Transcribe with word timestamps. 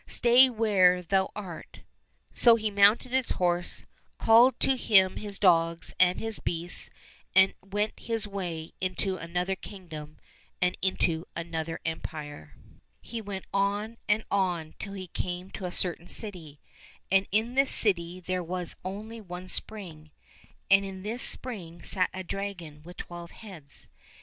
Stay 0.07 0.49
where 0.49 1.03
thou 1.03 1.29
art." 1.35 1.81
So 2.31 2.55
he 2.55 2.71
mounted 2.71 3.11
his 3.11 3.33
horse, 3.33 3.85
called 4.17 4.59
to 4.61 4.75
him 4.75 5.17
his 5.17 5.37
dogs 5.37 5.93
and 5.99 6.19
his 6.19 6.39
beasts, 6.39 6.89
and 7.35 7.53
went 7.61 7.99
his 7.99 8.27
way 8.27 8.73
into 8.81 9.17
another 9.17 9.55
kingdom 9.55 10.17
and 10.59 10.75
into 10.81 11.27
another 11.35 11.79
empire. 11.85 12.55
74 12.55 12.55
LITTLE 12.55 12.81
TSAR 12.81 12.81
NOVISHNY 12.81 13.11
He 13.11 13.21
went 13.21 13.45
on 13.53 13.97
and 14.09 14.23
on 14.31 14.73
till 14.79 14.93
he 14.93 15.05
came 15.05 15.51
to 15.51 15.65
a 15.65 15.71
certain 15.71 16.07
city, 16.07 16.59
and 17.11 17.27
in 17.31 17.53
this 17.53 17.69
city 17.69 18.19
there 18.19 18.41
was 18.43 18.75
only 18.83 19.21
one 19.21 19.47
spring, 19.47 20.09
and 20.71 20.83
in 20.83 21.03
this 21.03 21.21
spring 21.21 21.83
sat 21.83 22.09
a 22.11 22.23
dragon 22.23 22.81
with 22.81 22.97
twelve 22.97 23.29
heads. 23.29 23.87